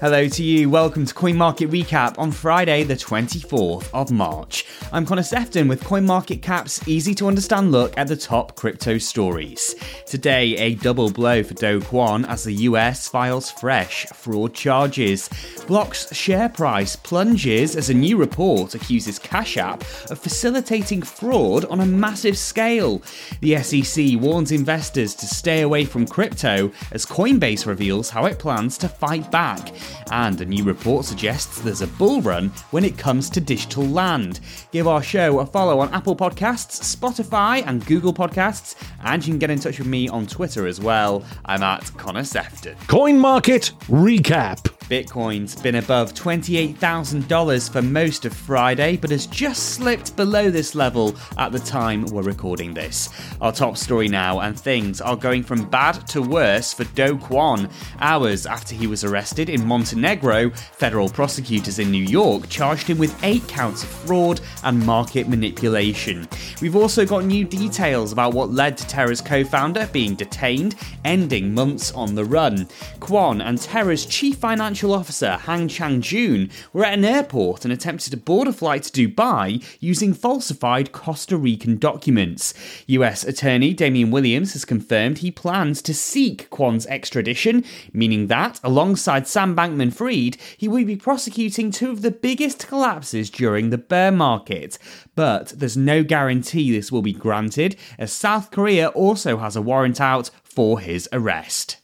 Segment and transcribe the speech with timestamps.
[0.00, 0.70] Hello to you.
[0.70, 4.64] Welcome to Coin Market Recap on Friday, the 24th of March.
[4.92, 8.96] I'm Connor Sephton with Coin Market Cap's easy to understand look at the top crypto
[8.96, 9.74] stories.
[10.06, 15.28] Today, a double blow for Do Kwon as the US files fresh fraud charges.
[15.66, 21.80] Block's share price plunges as a new report accuses Cash App of facilitating fraud on
[21.80, 23.02] a massive scale.
[23.42, 28.78] The SEC warns investors to stay away from crypto as Coinbase reveals how it plans
[28.78, 29.74] to fight back.
[30.10, 34.40] And a new report suggests there's a bull run when it comes to digital land.
[34.72, 39.38] Give our show a follow on Apple Podcasts, Spotify, and Google Podcasts, and you can
[39.38, 41.24] get in touch with me on Twitter as well.
[41.44, 42.76] I'm at Connor Sephton.
[42.88, 44.70] Coin Market Recap.
[44.90, 51.14] Bitcoin's been above $28,000 for most of Friday, but has just slipped below this level
[51.38, 53.08] at the time we're recording this.
[53.40, 57.70] Our top story now, and things are going from bad to worse for Do Kwon.
[58.00, 63.18] Hours after he was arrested in Montenegro, federal prosecutors in New York charged him with
[63.24, 66.28] eight counts of fraud and market manipulation.
[66.60, 70.74] We've also got new details about what led to Terra's co founder being detained,
[71.06, 72.66] ending months on the run.
[72.98, 78.18] Kwon and Terra's chief financial officer, Han Chang-joon, were at an airport and attempted to
[78.18, 82.52] board a flight to Dubai using falsified Costa Rican documents.
[82.86, 87.64] US Attorney Damian Williams has confirmed he plans to seek Kwon's extradition,
[87.94, 89.54] meaning that, alongside Sam
[89.90, 94.78] Fried, he will be prosecuting two of the biggest collapses during the bear market.
[95.14, 100.00] But there's no guarantee this will be granted, as South Korea also has a warrant
[100.00, 101.76] out for his arrest.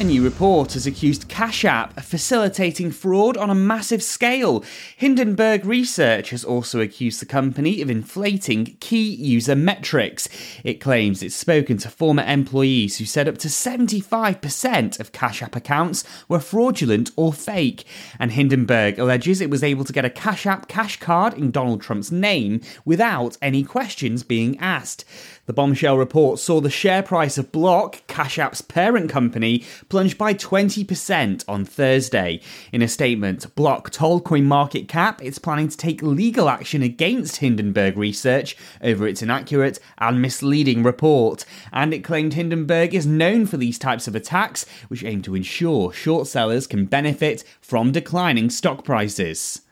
[0.00, 4.62] A new report has accused Cash App of facilitating fraud on a massive scale.
[4.96, 10.28] Hindenburg Research has also accused the company of inflating key user metrics.
[10.62, 15.56] It claims it's spoken to former employees who said up to 75% of Cash App
[15.56, 17.84] accounts were fraudulent or fake.
[18.20, 21.82] And Hindenburg alleges it was able to get a Cash App cash card in Donald
[21.82, 25.04] Trump's name without any questions being asked.
[25.46, 30.34] The bombshell report saw the share price of Block, Cash App's parent company, plunge by
[30.34, 32.40] 20% on Thursday.
[32.72, 38.56] In a statement, Block told CoinMarketCap it's planning to take legal action against Hindenburg Research
[38.82, 41.44] over its inaccurate and misleading report.
[41.72, 45.92] And it claimed Hindenburg is known for these types of attacks, which aim to ensure
[45.92, 49.62] short sellers can benefit from declining stock prices.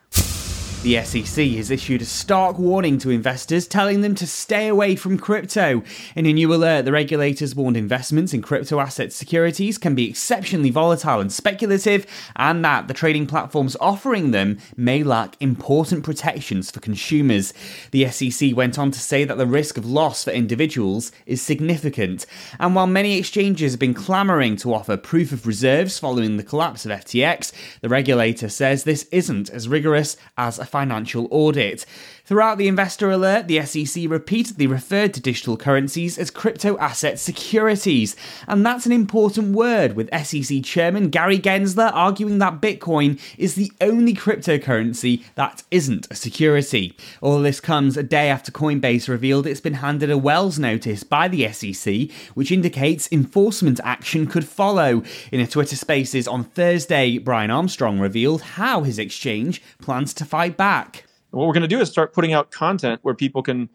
[0.83, 5.19] The SEC has issued a stark warning to investors, telling them to stay away from
[5.19, 5.83] crypto.
[6.15, 10.71] In a new alert, the regulators warned investments in crypto asset securities can be exceptionally
[10.71, 12.07] volatile and speculative,
[12.37, 17.53] and that the trading platforms offering them may lack important protections for consumers.
[17.91, 22.27] The SEC went on to say that the risk of loss for individuals is significant.
[22.61, 26.87] And while many exchanges have been clamoring to offer proof of reserves following the collapse
[26.87, 27.51] of FTX,
[27.81, 31.87] the regulator says this isn't as rigorous as a financial audit.
[32.27, 38.17] Throughout the investor alert, the SEC repeatedly referred to digital currencies as crypto asset securities,
[38.49, 43.71] and that's an important word, with SEC Chairman Gary Gensler arguing that Bitcoin is the
[43.81, 46.97] only cryptocurrency that isn't a security.
[47.21, 51.29] All this comes a day after Coinbase revealed it's been handed a Wells notice by
[51.29, 55.05] the SEC, which indicates enforcement action could follow.
[55.31, 60.56] In a Twitter Spaces on Thursday, Brian Armstrong revealed how his exchange plans to fight
[60.57, 61.07] back
[61.37, 63.69] what we're going to do is start putting out content where people can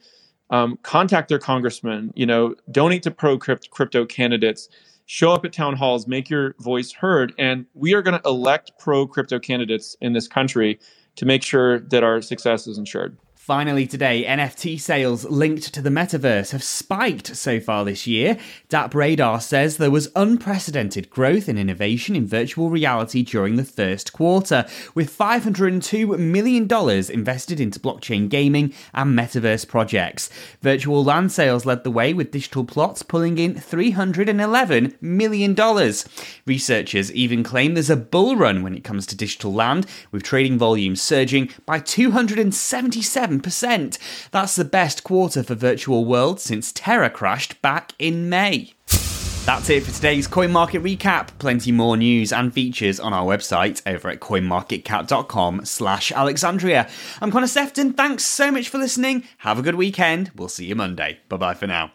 [0.50, 4.68] um, contact their congressman, you know, donate to pro crypto candidates,
[5.06, 8.72] show up at town halls, make your voice heard, and we are going to elect
[8.80, 10.80] pro crypto candidates in this country
[11.16, 13.18] to make sure that our success is ensured.
[13.42, 18.38] Finally, today, NFT sales linked to the metaverse have spiked so far this year.
[18.70, 24.68] DappRadar says there was unprecedented growth in innovation in virtual reality during the first quarter,
[24.94, 26.68] with $502 million
[27.12, 30.30] invested into blockchain gaming and metaverse projects.
[30.62, 35.56] Virtual land sales led the way, with digital plots pulling in $311 million.
[36.46, 40.60] Researchers even claim there's a bull run when it comes to digital land, with trading
[40.60, 43.98] volumes surging by 277 7%.
[44.32, 48.74] That's the best quarter for Virtual World since Terra crashed back in May.
[49.46, 51.30] That's it for today's Coin Market Recap.
[51.40, 56.88] Plenty more news and features on our website over at coinmarketcap.com slash Alexandria.
[57.22, 57.98] I'm Connor Sephton.
[57.98, 59.24] Thanks so much for listening.
[59.40, 60.32] Have a good weekend.
[60.36, 61.20] We'll see you Monday.
[61.28, 61.92] Bye bye for now.